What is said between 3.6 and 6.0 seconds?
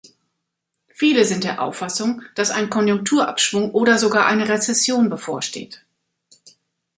oder sogar eine Rezession bevorsteht.